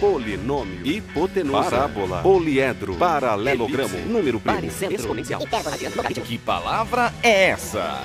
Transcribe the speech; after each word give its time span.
polinômio, 0.00 0.86
hipotenusa, 0.86 1.70
parábola, 1.70 2.22
poliedro, 2.22 2.94
paralelogramo, 2.96 3.98
número 4.06 4.38
primo, 4.40 4.70
exponencial. 4.90 5.40
Que 6.24 6.38
palavra 6.38 7.12
é 7.22 7.50
essa? 7.50 8.02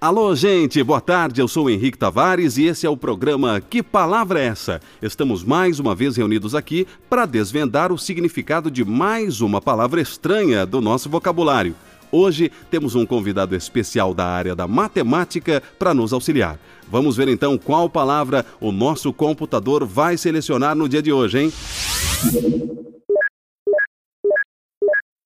Alô, 0.00 0.32
gente, 0.36 0.80
boa 0.84 1.00
tarde. 1.00 1.40
Eu 1.40 1.48
sou 1.48 1.66
o 1.66 1.70
Henrique 1.70 1.98
Tavares 1.98 2.56
e 2.56 2.66
esse 2.66 2.86
é 2.86 2.90
o 2.90 2.96
programa 2.96 3.60
Que 3.60 3.82
Palavra 3.82 4.40
é 4.40 4.46
essa? 4.46 4.80
Estamos 5.02 5.42
mais 5.42 5.80
uma 5.80 5.92
vez 5.92 6.16
reunidos 6.16 6.54
aqui 6.54 6.86
para 7.10 7.26
desvendar 7.26 7.90
o 7.90 7.98
significado 7.98 8.70
de 8.70 8.84
mais 8.84 9.40
uma 9.40 9.60
palavra 9.60 10.00
estranha 10.00 10.64
do 10.64 10.80
nosso 10.80 11.10
vocabulário. 11.10 11.74
Hoje 12.10 12.50
temos 12.70 12.94
um 12.94 13.04
convidado 13.04 13.54
especial 13.54 14.14
da 14.14 14.26
área 14.26 14.54
da 14.54 14.66
matemática 14.66 15.62
para 15.78 15.92
nos 15.92 16.12
auxiliar. 16.12 16.58
Vamos 16.90 17.16
ver 17.16 17.28
então 17.28 17.58
qual 17.58 17.90
palavra 17.90 18.46
o 18.60 18.72
nosso 18.72 19.12
computador 19.12 19.84
vai 19.84 20.16
selecionar 20.16 20.74
no 20.74 20.88
dia 20.88 21.02
de 21.02 21.12
hoje, 21.12 21.38
hein? 21.38 21.52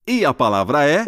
E 0.06 0.24
a 0.24 0.34
palavra 0.34 0.84
é. 0.84 1.04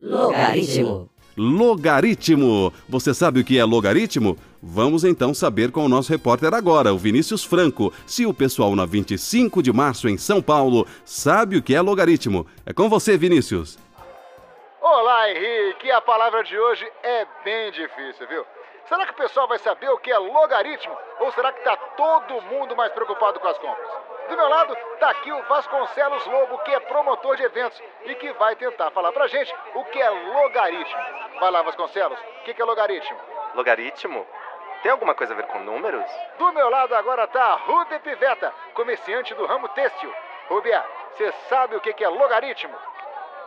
Logaritmo. 0.00 1.11
Logaritmo. 1.36 2.72
Você 2.88 3.14
sabe 3.14 3.40
o 3.40 3.44
que 3.44 3.58
é 3.58 3.64
logaritmo? 3.64 4.36
Vamos 4.62 5.02
então 5.02 5.32
saber 5.32 5.72
com 5.72 5.84
o 5.84 5.88
nosso 5.88 6.12
repórter 6.12 6.54
agora, 6.54 6.92
o 6.92 6.98
Vinícius 6.98 7.42
Franco, 7.42 7.92
se 8.06 8.24
o 8.26 8.34
pessoal 8.34 8.76
na 8.76 8.86
25 8.86 9.62
de 9.62 9.72
março 9.72 10.08
em 10.08 10.16
São 10.16 10.40
Paulo 10.42 10.86
sabe 11.04 11.56
o 11.56 11.62
que 11.62 11.74
é 11.74 11.80
logaritmo. 11.80 12.46
É 12.66 12.72
com 12.72 12.88
você, 12.88 13.16
Vinícius. 13.16 13.78
Olá, 14.80 15.30
Henrique. 15.30 15.90
A 15.90 16.00
palavra 16.00 16.44
de 16.44 16.58
hoje 16.58 16.86
é 17.02 17.26
bem 17.44 17.72
difícil, 17.72 18.28
viu? 18.28 18.44
Será 18.88 19.06
que 19.06 19.12
o 19.12 19.16
pessoal 19.16 19.48
vai 19.48 19.58
saber 19.58 19.88
o 19.88 19.98
que 19.98 20.10
é 20.10 20.18
logaritmo? 20.18 20.94
Ou 21.20 21.32
será 21.32 21.50
que 21.52 21.60
está 21.60 21.76
todo 21.76 22.42
mundo 22.42 22.76
mais 22.76 22.92
preocupado 22.92 23.40
com 23.40 23.48
as 23.48 23.58
compras? 23.58 23.88
Do 24.28 24.36
meu 24.36 24.48
lado 24.48 24.76
está 24.94 25.10
aqui 25.10 25.32
o 25.32 25.42
Vasconcelos 25.42 26.26
Lobo, 26.26 26.58
que 26.58 26.74
é 26.74 26.80
promotor 26.80 27.36
de 27.36 27.42
eventos 27.42 27.82
e 28.04 28.14
que 28.14 28.32
vai 28.34 28.56
tentar 28.56 28.90
falar 28.90 29.12
pra 29.12 29.26
gente 29.26 29.54
o 29.74 29.84
que 29.86 30.00
é 30.00 30.08
logaritmo. 30.08 31.02
Vai 31.40 31.50
lá, 31.50 31.62
Vasconcelos, 31.62 32.18
o 32.18 32.42
que, 32.44 32.54
que 32.54 32.62
é 32.62 32.64
logaritmo? 32.64 33.18
Logaritmo? 33.54 34.26
Tem 34.82 34.90
alguma 34.90 35.14
coisa 35.14 35.32
a 35.32 35.36
ver 35.36 35.46
com 35.46 35.60
números? 35.60 36.10
Do 36.38 36.52
meu 36.52 36.68
lado 36.68 36.94
agora 36.94 37.24
está 37.24 37.44
a 37.44 37.54
Rude 37.54 37.98
Piveta, 38.00 38.52
comerciante 38.74 39.34
do 39.34 39.46
ramo 39.46 39.68
têxtil. 39.68 40.12
Rubia, 40.48 40.84
você 41.12 41.30
sabe 41.48 41.76
o 41.76 41.80
que, 41.80 41.92
que 41.92 42.04
é 42.04 42.08
logaritmo? 42.08 42.76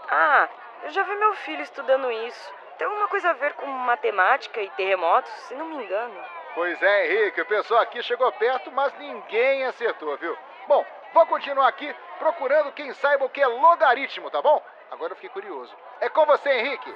Ah, 0.10 0.48
eu 0.84 0.92
já 0.92 1.04
vi 1.04 1.16
meu 1.16 1.34
filho 1.36 1.62
estudando 1.62 2.12
isso. 2.12 2.54
Tem 2.78 2.88
alguma 2.88 3.08
coisa 3.08 3.30
a 3.30 3.34
ver 3.34 3.54
com 3.54 3.66
matemática 3.66 4.62
e 4.62 4.70
terremotos, 4.72 5.32
se 5.48 5.56
não 5.56 5.66
me 5.66 5.84
engano. 5.84 6.14
Pois 6.54 6.82
é, 6.82 7.08
Henrique, 7.08 7.42
o 7.42 7.46
pessoal 7.46 7.82
aqui 7.82 8.02
chegou 8.02 8.32
perto, 8.34 8.72
mas 8.72 8.98
ninguém 8.98 9.66
acertou, 9.66 10.16
viu? 10.18 10.38
Bom, 10.68 10.84
vou 11.14 11.26
continuar 11.28 11.68
aqui 11.68 11.94
procurando 12.18 12.72
quem 12.72 12.94
saiba 12.94 13.26
o 13.26 13.30
que 13.30 13.42
é 13.42 13.48
logaritmo, 13.48 14.30
tá 14.32 14.42
bom? 14.42 14.62
Agora 14.92 15.12
eu 15.12 15.16
fiquei 15.16 15.30
curioso. 15.30 15.72
É 16.02 16.10
com 16.10 16.26
você, 16.26 16.50
Henrique. 16.50 16.92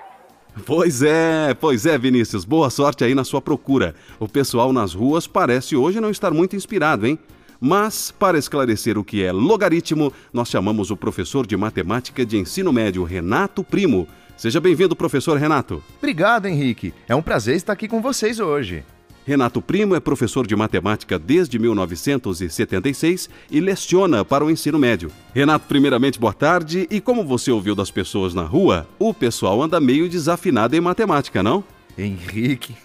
Pois 0.66 1.04
é, 1.04 1.54
pois 1.54 1.86
é, 1.86 1.98
Vinícius. 1.98 2.46
Boa 2.46 2.70
sorte 2.70 3.04
aí 3.04 3.14
na 3.14 3.24
sua 3.24 3.42
procura. 3.42 3.96
O 4.20 4.28
pessoal 4.28 4.74
nas 4.74 4.94
ruas 4.94 5.28
parece 5.28 5.76
hoje 5.76 6.02
não 6.02 6.10
estar 6.10 6.32
muito 6.32 6.56
inspirado, 6.56 7.06
hein? 7.06 7.20
Mas, 7.62 8.10
para 8.10 8.38
esclarecer 8.38 8.98
o 8.98 9.04
que 9.04 9.24
é 9.24 9.32
logaritmo, 9.32 10.14
nós 10.34 10.50
chamamos 10.50 10.92
o 10.92 10.98
professor 10.98 11.46
de 11.46 11.58
matemática 11.58 12.26
de 12.26 12.38
ensino 12.38 12.72
médio, 12.72 13.04
Renato 13.04 13.64
Primo. 13.64 14.08
Seja 14.38 14.62
bem-vindo, 14.62 14.96
professor 14.96 15.38
Renato. 15.38 15.84
Obrigado, 15.98 16.46
Henrique. 16.46 16.94
É 17.08 17.14
um 17.14 17.22
prazer 17.22 17.56
estar 17.56 17.74
aqui 17.74 17.88
com 17.88 18.02
vocês 18.02 18.40
hoje. 18.40 18.86
Renato 19.26 19.62
Primo 19.62 19.96
é 19.96 20.00
professor 20.00 20.48
de 20.48 20.56
matemática 20.56 21.20
desde 21.20 21.60
1976 21.60 23.30
e 23.52 23.60
leciona 23.60 24.26
para 24.26 24.44
o 24.44 24.50
ensino 24.50 24.80
médio. 24.80 25.12
Renato, 25.34 25.68
primeiramente, 25.68 26.20
boa 26.20 26.34
tarde. 26.34 26.88
E 26.90 27.00
como 27.00 27.24
você 27.24 27.52
ouviu 27.52 27.76
das 27.76 27.92
pessoas 27.92 28.34
na 28.34 28.44
rua, 28.44 28.88
o 28.98 29.14
pessoal 29.14 29.62
anda 29.62 29.80
meio 29.80 30.10
desafinado 30.10 30.76
em 30.76 30.82
matemática, 30.82 31.44
não? 31.44 31.64
Henrique, 31.98 32.76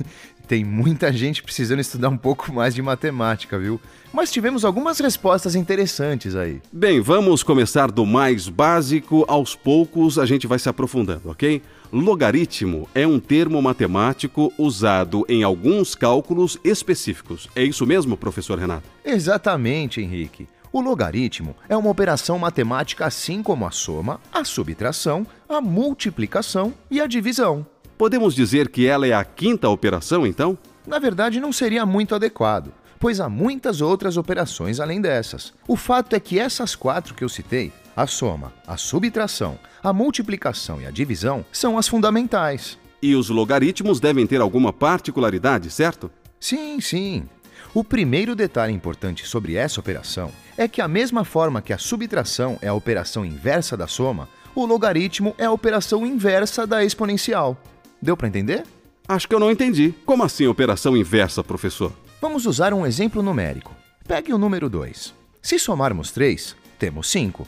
tem 0.46 0.64
muita 0.64 1.12
gente 1.12 1.42
precisando 1.42 1.80
estudar 1.80 2.08
um 2.08 2.16
pouco 2.16 2.52
mais 2.52 2.74
de 2.74 2.82
matemática, 2.82 3.58
viu? 3.58 3.80
Mas 4.12 4.30
tivemos 4.30 4.64
algumas 4.64 4.98
respostas 5.00 5.54
interessantes 5.54 6.36
aí. 6.36 6.60
Bem, 6.72 7.00
vamos 7.00 7.42
começar 7.42 7.90
do 7.90 8.04
mais 8.04 8.48
básico, 8.48 9.24
aos 9.26 9.54
poucos 9.54 10.18
a 10.18 10.26
gente 10.26 10.46
vai 10.46 10.58
se 10.58 10.68
aprofundando, 10.68 11.30
ok? 11.30 11.62
Logaritmo 11.94 12.88
é 12.92 13.06
um 13.06 13.20
termo 13.20 13.62
matemático 13.62 14.52
usado 14.58 15.24
em 15.28 15.44
alguns 15.44 15.94
cálculos 15.94 16.58
específicos. 16.64 17.48
É 17.54 17.62
isso 17.62 17.86
mesmo, 17.86 18.16
professor 18.16 18.58
Renato? 18.58 18.82
Exatamente, 19.04 20.00
Henrique. 20.00 20.48
O 20.72 20.80
logaritmo 20.80 21.54
é 21.68 21.76
uma 21.76 21.90
operação 21.90 22.36
matemática 22.36 23.06
assim 23.06 23.44
como 23.44 23.64
a 23.64 23.70
soma, 23.70 24.20
a 24.32 24.42
subtração, 24.42 25.24
a 25.48 25.60
multiplicação 25.60 26.74
e 26.90 27.00
a 27.00 27.06
divisão. 27.06 27.64
Podemos 27.96 28.34
dizer 28.34 28.70
que 28.70 28.88
ela 28.88 29.06
é 29.06 29.12
a 29.12 29.24
quinta 29.24 29.68
operação, 29.68 30.26
então? 30.26 30.58
Na 30.84 30.98
verdade, 30.98 31.38
não 31.38 31.52
seria 31.52 31.86
muito 31.86 32.12
adequado 32.12 32.72
pois 33.04 33.20
há 33.20 33.28
muitas 33.28 33.82
outras 33.82 34.16
operações 34.16 34.80
além 34.80 34.98
dessas. 34.98 35.52
O 35.68 35.76
fato 35.76 36.16
é 36.16 36.20
que 36.20 36.38
essas 36.38 36.74
quatro 36.74 37.12
que 37.14 37.22
eu 37.22 37.28
citei, 37.28 37.70
a 37.96 38.06
soma, 38.06 38.52
a 38.66 38.76
subtração, 38.76 39.58
a 39.82 39.92
multiplicação 39.92 40.80
e 40.80 40.86
a 40.86 40.90
divisão, 40.90 41.44
são 41.52 41.78
as 41.78 41.88
fundamentais. 41.88 42.78
E 43.02 43.14
os 43.14 43.28
logaritmos 43.28 44.00
devem 44.00 44.26
ter 44.26 44.40
alguma 44.40 44.72
particularidade, 44.72 45.70
certo? 45.70 46.10
Sim, 46.40 46.80
sim. 46.80 47.28
O 47.74 47.82
primeiro 47.82 48.34
detalhe 48.36 48.72
importante 48.72 49.26
sobre 49.26 49.56
essa 49.56 49.80
operação 49.80 50.30
é 50.56 50.68
que, 50.68 50.80
a 50.80 50.88
mesma 50.88 51.24
forma 51.24 51.60
que 51.60 51.72
a 51.72 51.78
subtração 51.78 52.58
é 52.62 52.68
a 52.68 52.74
operação 52.74 53.24
inversa 53.24 53.76
da 53.76 53.86
soma, 53.86 54.28
o 54.54 54.64
logaritmo 54.64 55.34
é 55.36 55.44
a 55.44 55.50
operação 55.50 56.06
inversa 56.06 56.66
da 56.66 56.84
exponencial. 56.84 57.56
Deu 58.00 58.16
para 58.16 58.28
entender? 58.28 58.64
Acho 59.08 59.28
que 59.28 59.34
eu 59.34 59.40
não 59.40 59.50
entendi. 59.50 59.92
Como 60.06 60.22
assim 60.22 60.46
operação 60.46 60.96
inversa, 60.96 61.42
professor? 61.42 61.92
Vamos 62.20 62.46
usar 62.46 62.72
um 62.72 62.86
exemplo 62.86 63.22
numérico. 63.22 63.74
Pegue 64.06 64.32
o 64.32 64.38
número 64.38 64.70
2. 64.70 65.12
Se 65.42 65.58
somarmos 65.58 66.10
3, 66.10 66.56
temos 66.78 67.10
5. 67.10 67.46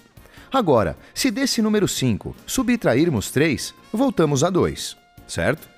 Agora, 0.52 0.96
se 1.14 1.30
desse 1.30 1.60
número 1.60 1.88
5 1.88 2.34
subtrairmos 2.46 3.30
3, 3.30 3.74
voltamos 3.92 4.44
a 4.44 4.50
2, 4.50 4.96
certo? 5.26 5.68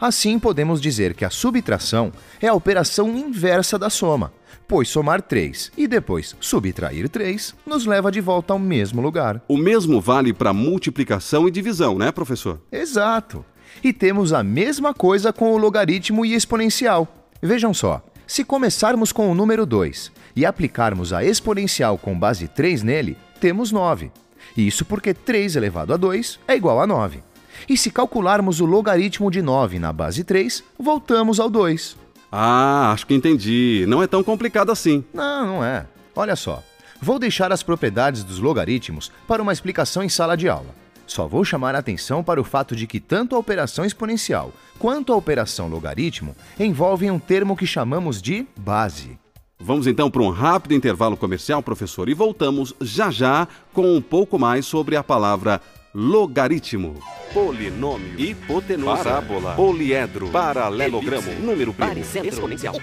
Assim, 0.00 0.38
podemos 0.38 0.80
dizer 0.80 1.14
que 1.14 1.24
a 1.24 1.30
subtração 1.30 2.12
é 2.40 2.48
a 2.48 2.54
operação 2.54 3.16
inversa 3.16 3.78
da 3.78 3.88
soma, 3.88 4.32
pois 4.66 4.88
somar 4.88 5.22
3 5.22 5.70
e 5.76 5.86
depois 5.86 6.34
subtrair 6.40 7.08
3 7.08 7.54
nos 7.64 7.86
leva 7.86 8.10
de 8.10 8.20
volta 8.20 8.52
ao 8.52 8.58
mesmo 8.58 9.00
lugar. 9.00 9.40
O 9.46 9.56
mesmo 9.56 10.00
vale 10.00 10.32
para 10.32 10.52
multiplicação 10.52 11.46
e 11.46 11.50
divisão, 11.50 11.96
né, 11.96 12.10
professor? 12.10 12.60
Exato. 12.72 13.44
E 13.82 13.92
temos 13.92 14.32
a 14.32 14.42
mesma 14.42 14.92
coisa 14.92 15.32
com 15.32 15.52
o 15.52 15.56
logaritmo 15.56 16.26
e 16.26 16.34
exponencial. 16.34 17.06
Vejam 17.40 17.72
só. 17.72 18.04
Se 18.26 18.44
começarmos 18.44 19.12
com 19.12 19.30
o 19.30 19.34
número 19.34 19.64
2 19.64 20.10
e 20.34 20.46
aplicarmos 20.46 21.12
a 21.12 21.24
exponencial 21.24 21.98
com 21.98 22.18
base 22.18 22.48
3 22.48 22.82
nele, 22.82 23.16
temos 23.42 23.72
9. 23.72 24.12
Isso 24.56 24.84
porque 24.84 25.12
3 25.12 25.56
elevado 25.56 25.92
a 25.92 25.96
2 25.96 26.38
é 26.46 26.54
igual 26.54 26.80
a 26.80 26.86
9. 26.86 27.24
E 27.68 27.76
se 27.76 27.90
calcularmos 27.90 28.60
o 28.60 28.64
logaritmo 28.64 29.32
de 29.32 29.42
9 29.42 29.80
na 29.80 29.92
base 29.92 30.22
3, 30.22 30.62
voltamos 30.78 31.40
ao 31.40 31.50
2. 31.50 31.96
Ah, 32.30 32.92
acho 32.92 33.04
que 33.04 33.14
entendi. 33.14 33.84
Não 33.88 34.00
é 34.00 34.06
tão 34.06 34.22
complicado 34.22 34.70
assim. 34.70 35.04
Não, 35.12 35.44
não 35.44 35.64
é. 35.64 35.86
Olha 36.14 36.36
só. 36.36 36.62
Vou 37.00 37.18
deixar 37.18 37.50
as 37.50 37.64
propriedades 37.64 38.22
dos 38.22 38.38
logaritmos 38.38 39.10
para 39.26 39.42
uma 39.42 39.52
explicação 39.52 40.04
em 40.04 40.08
sala 40.08 40.36
de 40.36 40.48
aula. 40.48 40.72
Só 41.04 41.26
vou 41.26 41.44
chamar 41.44 41.74
a 41.74 41.78
atenção 41.80 42.22
para 42.22 42.40
o 42.40 42.44
fato 42.44 42.76
de 42.76 42.86
que 42.86 43.00
tanto 43.00 43.34
a 43.34 43.40
operação 43.40 43.84
exponencial 43.84 44.52
quanto 44.78 45.12
a 45.12 45.16
operação 45.16 45.66
logaritmo 45.66 46.36
envolvem 46.60 47.10
um 47.10 47.18
termo 47.18 47.56
que 47.56 47.66
chamamos 47.66 48.22
de 48.22 48.46
base. 48.56 49.18
Vamos 49.64 49.86
então 49.86 50.10
para 50.10 50.22
um 50.22 50.30
rápido 50.30 50.74
intervalo 50.74 51.16
comercial, 51.16 51.62
professor, 51.62 52.08
e 52.08 52.14
voltamos 52.14 52.74
já 52.80 53.12
já 53.12 53.46
com 53.72 53.94
um 53.94 54.02
pouco 54.02 54.36
mais 54.36 54.66
sobre 54.66 54.96
a 54.96 55.04
palavra 55.04 55.60
logaritmo. 55.94 56.96
Polinômio, 57.32 58.18
hipotenusa, 58.18 59.04
parábola, 59.04 59.54
poliedro, 59.54 60.28
paralelogramo, 60.30 61.32
número 61.40 61.72
primo, 61.72 62.00
exponencial. 62.24 62.74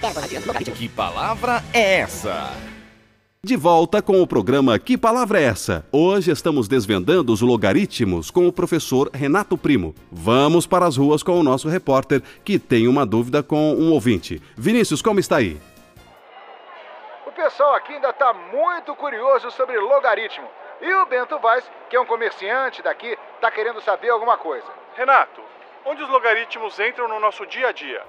Que 0.73 0.87
palavra 0.87 1.63
é 1.73 1.99
essa? 1.99 2.53
De 3.43 3.55
volta 3.55 4.01
com 4.01 4.21
o 4.21 4.27
programa 4.27 4.77
Que 4.77 4.97
Palavra 4.97 5.39
é 5.39 5.43
essa? 5.43 5.85
Hoje 5.93 6.29
estamos 6.29 6.67
desvendando 6.67 7.31
os 7.31 7.39
logaritmos 7.39 8.29
com 8.29 8.47
o 8.47 8.51
professor 8.51 9.09
Renato 9.13 9.57
Primo. 9.57 9.95
Vamos 10.11 10.67
para 10.67 10.85
as 10.85 10.97
ruas 10.97 11.23
com 11.23 11.39
o 11.39 11.43
nosso 11.43 11.69
repórter 11.69 12.21
que 12.43 12.59
tem 12.59 12.85
uma 12.85 13.05
dúvida 13.05 13.41
com 13.41 13.73
um 13.75 13.91
ouvinte. 13.91 14.41
Vinícius, 14.57 15.01
como 15.01 15.21
está 15.21 15.37
aí? 15.37 15.57
O 17.39 17.41
pessoal 17.41 17.73
aqui 17.73 17.93
ainda 17.93 18.09
está 18.09 18.33
muito 18.33 18.93
curioso 18.95 19.49
sobre 19.51 19.79
logaritmo. 19.79 20.45
E 20.81 20.93
o 20.93 21.05
Bento 21.05 21.39
Vaz, 21.39 21.63
que 21.89 21.95
é 21.95 22.01
um 22.01 22.05
comerciante 22.05 22.83
daqui, 22.83 23.17
está 23.35 23.49
querendo 23.49 23.79
saber 23.79 24.09
alguma 24.09 24.37
coisa. 24.37 24.67
Renato, 24.93 25.41
onde 25.85 26.03
os 26.03 26.09
logaritmos 26.09 26.77
entram 26.81 27.07
no 27.07 27.17
nosso 27.17 27.45
dia 27.45 27.69
a 27.69 27.71
dia? 27.71 28.03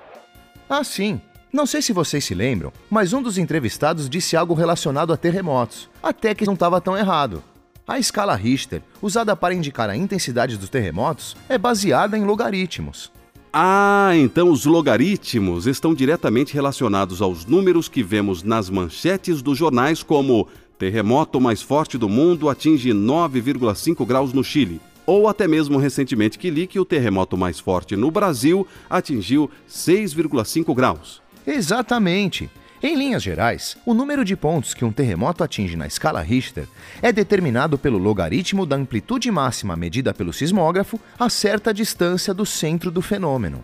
Ah, 0.69 0.83
sim. 0.83 1.23
Não 1.53 1.65
sei 1.65 1.81
se 1.81 1.93
vocês 1.93 2.25
se 2.25 2.35
lembram, 2.35 2.73
mas 2.91 3.13
um 3.13 3.23
dos 3.23 3.39
entrevistados 3.39 4.11
disse 4.11 4.37
algo 4.37 4.53
relacionado 4.53 5.13
a 5.13 5.17
terremotos, 5.17 5.89
até 6.03 6.35
que 6.35 6.45
não 6.45 6.55
estava 6.55 6.81
tão 6.81 6.99
errado. 6.99 7.41
A 7.87 8.01
escala 8.01 8.35
Richter, 8.35 8.83
usada 9.01 9.37
para 9.37 9.55
indicar 9.55 9.89
a 9.89 9.97
intensidade 9.97 10.57
dos 10.57 10.69
terremotos, 10.69 11.37
é 11.49 11.57
baseada 11.57 12.19
em 12.19 12.25
logaritmos. 12.25 13.13
Ah, 13.53 14.13
então 14.15 14.49
os 14.49 14.65
logaritmos 14.65 15.67
estão 15.67 15.93
diretamente 15.93 16.55
relacionados 16.55 17.21
aos 17.21 17.45
números 17.45 17.89
que 17.89 18.01
vemos 18.01 18.45
nas 18.45 18.71
manchetes 18.71 19.43
dos 19.43 19.59
jornais, 19.59 20.05
como 20.05 20.47
terremoto 20.79 21.41
mais 21.41 21.61
forte 21.61 21.99
do 21.99 22.09
mundo 22.09 22.49
atinge 22.49 22.91
9,5 22.91 24.07
graus 24.07 24.33
no 24.33 24.45
Chile. 24.45 24.81
Ou 25.05 25.27
até 25.27 25.49
mesmo 25.49 25.79
recentemente 25.79 26.39
que 26.39 26.49
li 26.49 26.69
que 26.69 26.79
o 26.79 26.85
terremoto 26.85 27.37
mais 27.37 27.59
forte 27.59 27.97
no 27.97 28.09
Brasil 28.09 28.65
atingiu 28.89 29.51
6,5 29.69 30.73
graus. 30.73 31.21
Exatamente. 31.45 32.49
Em 32.83 32.97
linhas 32.97 33.23
gerais, 33.23 33.77
o 33.85 33.93
número 33.93 34.25
de 34.25 34.35
pontos 34.35 34.73
que 34.73 34.87
um 34.87 34.93
terremoto 34.93 35.45
atinge 35.45 35.77
na 35.77 35.87
escala 35.87 36.23
Richter 36.23 36.67
é 37.03 37.13
determinado 37.13 37.77
pelo 37.77 37.99
logaritmo 37.99 38.65
da 38.65 38.75
amplitude 38.75 39.31
máxima 39.31 39.77
medida 39.77 40.15
pelo 40.15 40.33
sismógrafo 40.33 40.99
a 41.19 41.29
certa 41.29 41.75
distância 41.75 42.33
do 42.33 42.47
centro 42.47 42.91
do 42.91 43.03
fenômeno. 43.03 43.63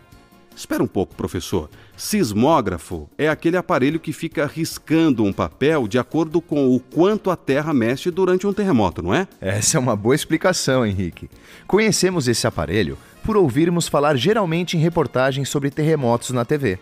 Espera 0.54 0.82
um 0.82 0.86
pouco, 0.86 1.14
professor. 1.14 1.70
Sismógrafo 1.96 3.08
é 3.16 3.26
aquele 3.26 3.56
aparelho 3.56 3.98
que 3.98 4.12
fica 4.12 4.44
riscando 4.46 5.24
um 5.24 5.32
papel 5.32 5.88
de 5.88 5.98
acordo 5.98 6.42
com 6.42 6.74
o 6.74 6.78
quanto 6.78 7.30
a 7.30 7.36
Terra 7.36 7.72
mexe 7.72 8.10
durante 8.10 8.46
um 8.46 8.52
terremoto, 8.52 9.02
não 9.02 9.14
é? 9.14 9.26
Essa 9.40 9.78
é 9.78 9.80
uma 9.80 9.96
boa 9.96 10.14
explicação, 10.14 10.84
Henrique. 10.84 11.30
Conhecemos 11.66 12.28
esse 12.28 12.46
aparelho 12.46 12.98
por 13.24 13.34
ouvirmos 13.34 13.88
falar 13.88 14.14
geralmente 14.16 14.76
em 14.76 14.80
reportagens 14.80 15.48
sobre 15.48 15.70
terremotos 15.70 16.30
na 16.30 16.44
TV. 16.44 16.78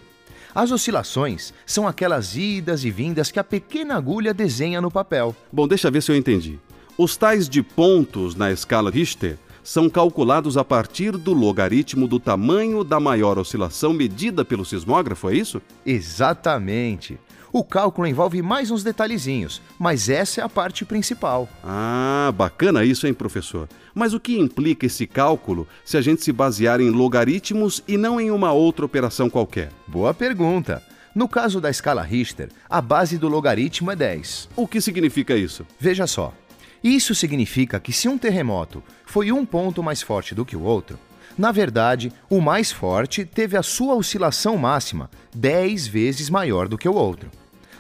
As 0.55 0.71
oscilações 0.71 1.53
são 1.67 1.89
aquelas 1.89 2.37
idas 2.37 2.85
e 2.85 2.91
vindas 2.91 3.33
que 3.33 3.41
a 3.41 3.45
pequena 3.45 3.97
agulha 3.97 4.33
desenha 4.33 4.81
no 4.81 4.89
papel. 4.89 5.35
Bom, 5.53 5.67
deixa 5.67 5.91
ver 5.91 6.01
se 6.01 6.13
eu 6.13 6.17
entendi. 6.17 6.61
Os 6.97 7.17
tais 7.17 7.49
de 7.49 7.61
pontos 7.61 8.37
na 8.37 8.53
escala 8.53 8.89
Richter 8.89 9.37
são 9.65 9.91
calculados 9.91 10.57
a 10.57 10.65
partir 10.65 11.17
do 11.17 11.33
logaritmo 11.33 12.07
do 12.07 12.21
tamanho 12.21 12.85
da 12.85 13.01
maior 13.01 13.37
oscilação 13.37 13.93
medida 13.93 14.45
pelo 14.45 14.65
sismógrafo, 14.65 15.29
é 15.29 15.35
isso? 15.35 15.61
Exatamente. 15.85 17.19
O 17.57 17.63
cálculo 17.63 18.09
envolve 18.09 18.43
mais 18.43 18.73
uns 18.73 18.83
detalhezinhos, 18.83 19.63
mas 19.79 20.09
essa 20.09 20.41
é 20.41 20.45
a 20.45 20.49
parte 20.49 20.85
principal. 20.85 21.49
Ah, 21.63 22.35
bacana 22.37 22.85
isso, 22.85 23.07
hein, 23.07 23.15
professor? 23.15 23.69
Mas 23.95 24.13
o 24.13 24.19
que 24.19 24.37
implica 24.37 24.87
esse 24.87 25.07
cálculo 25.07 25.69
se 25.85 25.97
a 25.97 26.01
gente 26.01 26.25
se 26.25 26.33
basear 26.33 26.81
em 26.81 26.91
logaritmos 26.91 27.81
e 27.87 27.97
não 27.97 28.21
em 28.21 28.33
uma 28.33 28.51
outra 28.51 28.85
operação 28.85 29.31
qualquer? 29.31 29.71
Boa 29.87 30.13
pergunta. 30.13 30.83
No 31.15 31.29
caso 31.29 31.61
da 31.61 31.71
escala 31.71 32.03
Richter, 32.03 32.49
a 32.69 32.81
base 32.81 33.19
do 33.19 33.29
logaritmo 33.29 33.93
é 33.93 33.95
10. 33.95 34.49
O 34.57 34.67
que 34.67 34.81
significa 34.81 35.37
isso? 35.37 35.65
Veja 35.79 36.09
só. 36.09 36.35
Isso 36.83 37.15
significa 37.15 37.79
que 37.79 37.93
se 37.93 38.09
um 38.09 38.19
terremoto 38.19 38.83
foi 39.07 39.31
um 39.31 39.47
ponto 39.47 39.81
mais 39.81 40.03
forte 40.03 40.35
do 40.35 40.45
que 40.45 40.57
o 40.57 40.63
outro, 40.65 40.99
na 41.39 41.53
verdade, 41.53 42.13
o 42.29 42.41
mais 42.41 42.73
forte 42.73 43.25
teve 43.25 43.57
a 43.57 43.63
sua 43.63 43.95
oscilação 43.95 44.57
máxima 44.57 45.09
10 45.33 45.87
vezes 45.87 46.29
maior 46.29 46.67
do 46.67 46.77
que 46.77 46.89
o 46.89 46.95
outro. 46.95 47.31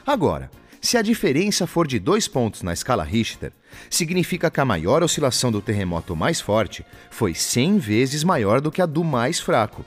Agora, 0.06 0.51
se 0.83 0.99
a 0.99 1.03
diferença 1.03 1.67
for 1.67 1.87
de 1.87 1.99
dois 1.99 2.29
pontos 2.29 2.61
na 2.62 2.75
escala 2.75 3.03
Richter, 3.03 3.53
significa 3.89 4.51
que 4.51 4.61
a 4.61 4.65
maior 4.65 5.03
oscilação 5.03 5.51
do 5.51 5.62
terremoto 5.62 6.15
mais 6.15 6.43
forte 6.43 6.85
foi 7.11 7.33
100 7.35 7.79
vezes 7.79 8.23
maior 8.23 8.61
do 8.61 8.71
que 8.71 8.83
a 8.83 8.87
do 8.87 9.03
mais 9.03 9.41
fraco. 9.41 9.83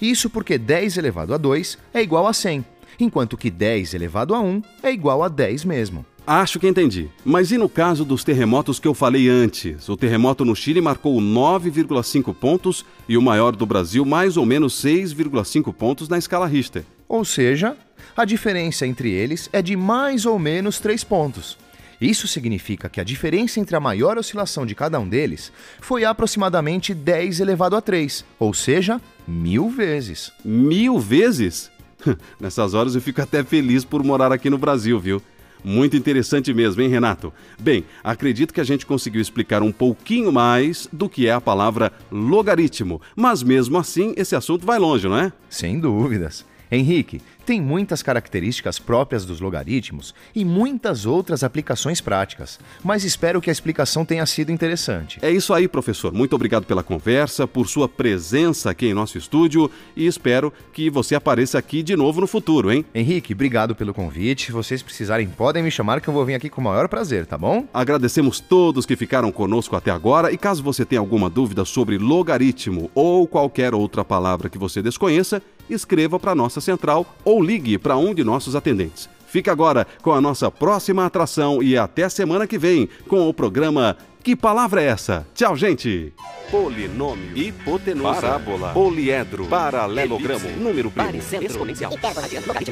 Isso 0.00 0.28
porque 0.28 0.58
10 0.58 0.96
elevado 0.96 1.32
a 1.32 1.36
2 1.36 1.78
é 1.94 2.02
igual 2.02 2.26
a 2.26 2.32
100, 2.32 2.64
enquanto 2.98 3.36
que 3.36 3.48
10 3.48 3.94
elevado 3.94 4.34
a 4.34 4.40
1 4.40 4.60
é 4.82 4.90
igual 4.90 5.22
a 5.22 5.28
10 5.28 5.64
mesmo. 5.64 6.04
Acho 6.26 6.58
que 6.58 6.68
entendi. 6.68 7.08
Mas 7.24 7.52
e 7.52 7.58
no 7.58 7.68
caso 7.68 8.04
dos 8.04 8.24
terremotos 8.24 8.78
que 8.78 8.88
eu 8.88 8.94
falei 8.94 9.28
antes? 9.28 9.88
O 9.88 9.96
terremoto 9.96 10.44
no 10.44 10.56
Chile 10.56 10.80
marcou 10.80 11.20
9,5 11.20 12.34
pontos 12.34 12.84
e 13.08 13.16
o 13.16 13.22
maior 13.22 13.54
do 13.54 13.66
Brasil 13.66 14.04
mais 14.04 14.36
ou 14.36 14.44
menos 14.44 14.74
6,5 14.82 15.72
pontos 15.72 16.08
na 16.08 16.18
escala 16.18 16.46
Richter. 16.46 16.84
Ou 17.08 17.24
seja, 17.24 17.76
a 18.20 18.24
diferença 18.26 18.86
entre 18.86 19.10
eles 19.10 19.48
é 19.50 19.62
de 19.62 19.74
mais 19.74 20.26
ou 20.26 20.38
menos 20.38 20.78
3 20.78 21.02
pontos. 21.04 21.56
Isso 21.98 22.28
significa 22.28 22.88
que 22.88 23.00
a 23.00 23.04
diferença 23.04 23.60
entre 23.60 23.74
a 23.74 23.80
maior 23.80 24.18
oscilação 24.18 24.64
de 24.66 24.74
cada 24.74 25.00
um 25.00 25.08
deles 25.08 25.50
foi 25.80 26.04
aproximadamente 26.04 26.94
10 26.94 27.40
elevado 27.40 27.76
a 27.76 27.80
3, 27.80 28.24
ou 28.38 28.52
seja, 28.52 29.00
mil 29.26 29.70
vezes. 29.70 30.32
Mil 30.44 30.98
vezes? 30.98 31.70
Nessas 32.38 32.74
horas 32.74 32.94
eu 32.94 33.00
fico 33.00 33.22
até 33.22 33.42
feliz 33.42 33.84
por 33.84 34.02
morar 34.02 34.32
aqui 34.32 34.48
no 34.48 34.58
Brasil, 34.58 34.98
viu? 35.00 35.22
Muito 35.62 35.96
interessante 35.96 36.54
mesmo, 36.54 36.80
hein, 36.80 36.88
Renato? 36.88 37.32
Bem, 37.58 37.84
acredito 38.02 38.52
que 38.52 38.60
a 38.60 38.64
gente 38.64 38.86
conseguiu 38.86 39.20
explicar 39.20 39.62
um 39.62 39.72
pouquinho 39.72 40.32
mais 40.32 40.88
do 40.90 41.08
que 41.08 41.26
é 41.26 41.32
a 41.32 41.40
palavra 41.40 41.92
logaritmo, 42.10 43.00
mas 43.14 43.42
mesmo 43.42 43.78
assim 43.78 44.14
esse 44.16 44.34
assunto 44.34 44.64
vai 44.64 44.78
longe, 44.78 45.06
não 45.06 45.18
é? 45.18 45.32
Sem 45.50 45.78
dúvidas. 45.78 46.49
Henrique, 46.70 47.20
tem 47.44 47.60
muitas 47.60 48.00
características 48.00 48.78
próprias 48.78 49.24
dos 49.24 49.40
logaritmos 49.40 50.14
e 50.34 50.44
muitas 50.44 51.04
outras 51.04 51.42
aplicações 51.42 52.00
práticas, 52.00 52.60
mas 52.84 53.02
espero 53.02 53.40
que 53.40 53.50
a 53.50 53.52
explicação 53.52 54.04
tenha 54.04 54.24
sido 54.24 54.52
interessante. 54.52 55.18
É 55.20 55.30
isso 55.30 55.52
aí, 55.52 55.66
professor. 55.66 56.12
Muito 56.12 56.36
obrigado 56.36 56.64
pela 56.64 56.84
conversa, 56.84 57.48
por 57.48 57.66
sua 57.66 57.88
presença 57.88 58.70
aqui 58.70 58.86
em 58.86 58.94
nosso 58.94 59.18
estúdio 59.18 59.68
e 59.96 60.06
espero 60.06 60.52
que 60.72 60.88
você 60.88 61.16
apareça 61.16 61.58
aqui 61.58 61.82
de 61.82 61.96
novo 61.96 62.20
no 62.20 62.26
futuro, 62.28 62.70
hein? 62.70 62.84
Henrique, 62.94 63.32
obrigado 63.32 63.74
pelo 63.74 63.92
convite. 63.92 64.46
Se 64.46 64.52
vocês 64.52 64.80
precisarem, 64.80 65.26
podem 65.26 65.62
me 65.62 65.70
chamar 65.72 66.00
que 66.00 66.08
eu 66.08 66.14
vou 66.14 66.24
vir 66.24 66.34
aqui 66.34 66.48
com 66.48 66.60
o 66.60 66.64
maior 66.64 66.88
prazer, 66.88 67.26
tá 67.26 67.36
bom? 67.36 67.66
Agradecemos 67.74 68.38
todos 68.38 68.86
que 68.86 68.94
ficaram 68.94 69.32
conosco 69.32 69.74
até 69.74 69.90
agora 69.90 70.30
e 70.30 70.38
caso 70.38 70.62
você 70.62 70.84
tenha 70.84 71.00
alguma 71.00 71.28
dúvida 71.28 71.64
sobre 71.64 71.98
logaritmo 71.98 72.90
ou 72.94 73.26
qualquer 73.26 73.74
outra 73.74 74.04
palavra 74.04 74.48
que 74.48 74.58
você 74.58 74.80
desconheça, 74.80 75.42
escreva 75.70 76.18
para 76.18 76.34
nossa 76.34 76.60
central 76.60 77.06
ou 77.24 77.42
ligue 77.42 77.78
para 77.78 77.96
um 77.96 78.12
de 78.12 78.24
nossos 78.24 78.54
atendentes. 78.56 79.08
Fica 79.26 79.52
agora 79.52 79.86
com 80.02 80.12
a 80.12 80.20
nossa 80.20 80.50
próxima 80.50 81.06
atração 81.06 81.62
e 81.62 81.78
até 81.78 82.08
semana 82.08 82.48
que 82.48 82.58
vem 82.58 82.88
com 83.06 83.28
o 83.28 83.32
programa 83.32 83.96
Que 84.24 84.34
Palavra 84.34 84.82
é 84.82 84.86
Essa? 84.86 85.24
Tchau, 85.34 85.56
gente! 85.56 86.12
Polinômio, 86.50 87.38
hipotenusa, 87.38 88.20
parábola, 88.20 88.72
poliedro, 88.72 89.46
paralelogramo, 89.46 90.46
Elipse, 90.46 90.60
número 90.60 90.90
primo, 90.90 91.16
exponencial. 91.16 91.92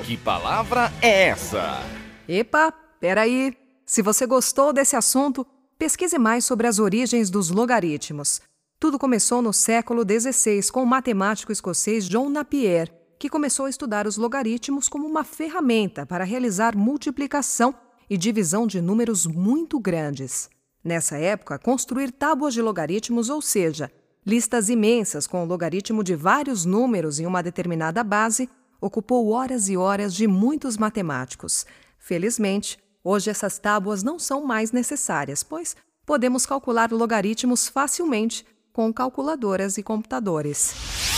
Que 0.03 0.17
palavra 0.17 0.93
é 1.01 1.29
essa? 1.29 1.81
Epa, 2.29 2.73
peraí. 2.99 3.57
Se 3.87 4.03
você 4.03 4.27
gostou 4.27 4.73
desse 4.73 4.97
assunto, 4.97 5.47
pesquise 5.79 6.19
mais 6.19 6.45
sobre 6.45 6.67
as 6.67 6.81
origens 6.81 7.31
dos 7.31 7.51
logaritmos. 7.51 8.41
Tudo 8.81 8.99
começou 8.99 9.41
no 9.41 9.53
século 9.53 10.03
XVI 10.03 10.71
com 10.73 10.83
o 10.83 10.87
matemático 10.87 11.53
escocês 11.53 12.09
John 12.09 12.29
Napier, 12.29 12.93
que 13.19 13.29
começou 13.29 13.67
a 13.67 13.71
estudar 13.71 14.07
os 14.07 14.17
logaritmos 14.17 14.89
como 14.89 15.07
uma 15.07 15.25
ferramenta 15.25 16.07
para 16.07 16.25
realizar 16.25 16.77
multiplicação 16.77 17.75
e 18.09 18.17
divisão 18.17 18.67
de 18.67 18.81
números 18.81 19.27
muito 19.27 19.81
grandes. 19.81 20.49
Nessa 20.83 21.19
época, 21.19 21.59
construir 21.59 22.13
tábuas 22.13 22.55
de 22.55 22.63
logaritmos, 22.63 23.29
ou 23.29 23.43
seja, 23.43 23.91
listas 24.25 24.69
imensas 24.69 25.27
com 25.27 25.43
o 25.43 25.47
logaritmo 25.47 26.05
de 26.05 26.15
vários 26.15 26.65
números 26.65 27.19
em 27.19 27.27
uma 27.27 27.43
determinada 27.43 28.05
base, 28.05 28.49
ocupou 28.81 29.31
horas 29.31 29.69
e 29.69 29.77
horas 29.77 30.15
de 30.15 30.27
muitos 30.27 30.77
matemáticos. 30.77 31.67
Felizmente, 31.99 32.79
hoje 33.03 33.31
essas 33.31 33.59
tábuas 33.59 34.03
não 34.03 34.19
são 34.19 34.45
mais 34.45 34.71
necessárias, 34.71 35.43
pois 35.43 35.77
podemos 36.07 36.47
calcular 36.47 36.91
logaritmos 36.93 37.69
facilmente 37.69 38.47
com 38.73 38.93
calculadoras 38.93 39.77
e 39.77 39.83
computadores. 39.83 41.18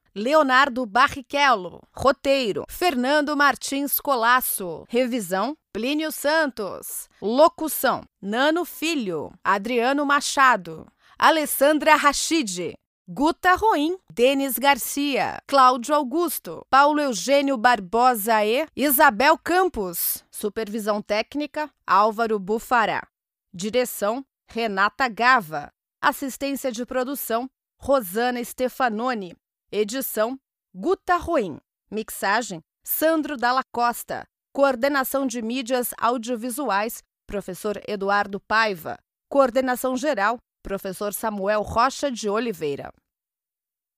Leonardo 0.13 0.85
Barrichello. 0.85 1.81
Roteiro: 1.93 2.65
Fernando 2.69 3.35
Martins 3.35 3.99
Colasso. 3.99 4.85
Revisão: 4.89 5.57
Plínio 5.71 6.11
Santos. 6.11 7.07
Locução: 7.21 8.03
Nano 8.21 8.65
Filho. 8.65 9.31
Adriano 9.43 10.05
Machado. 10.05 10.85
Alessandra 11.17 11.95
Rachid. 11.95 12.73
Guta 13.13 13.55
Roim, 13.55 13.97
Denis 14.13 14.57
Garcia, 14.57 15.41
Cláudio 15.45 15.93
Augusto, 15.93 16.65
Paulo 16.69 17.01
Eugênio 17.01 17.57
Barbosa 17.57 18.45
e 18.45 18.65
Isabel 18.73 19.37
Campos. 19.37 20.23
Supervisão 20.31 21.01
técnica, 21.01 21.69
Álvaro 21.85 22.39
Bufará. 22.39 23.05
Direção, 23.53 24.25
Renata 24.47 25.09
Gava. 25.09 25.73
Assistência 26.01 26.71
de 26.71 26.85
produção, 26.85 27.49
Rosana 27.77 28.41
Stefanoni. 28.43 29.35
Edição, 29.73 30.37
Guta 30.75 31.15
Roim. 31.15 31.57
Mixagem, 31.89 32.59
Sandro 32.83 33.37
Dalla 33.37 33.61
Costa. 33.71 34.25
Coordenação 34.53 35.25
de 35.25 35.41
mídias 35.41 35.93
audiovisuais, 35.97 37.01
professor 37.25 37.81
Eduardo 37.87 38.37
Paiva. 38.41 38.97
Coordenação 39.29 39.95
geral, 39.95 40.39
professor 40.61 41.13
Samuel 41.13 41.61
Rocha 41.61 42.11
de 42.11 42.27
Oliveira. 42.27 42.91